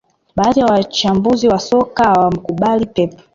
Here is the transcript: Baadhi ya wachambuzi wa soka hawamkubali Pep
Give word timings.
Baadhi 0.35 0.59
ya 0.59 0.65
wachambuzi 0.65 1.47
wa 1.47 1.59
soka 1.59 2.03
hawamkubali 2.03 2.85
Pep 2.85 3.19